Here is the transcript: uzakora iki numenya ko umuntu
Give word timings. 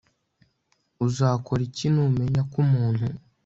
uzakora 1.05 1.61
iki 1.69 1.87
numenya 1.93 2.41
ko 2.51 2.57
umuntu 2.65 3.05